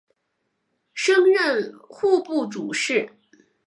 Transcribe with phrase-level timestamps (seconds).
[0.95, 3.07] 升任户部主事。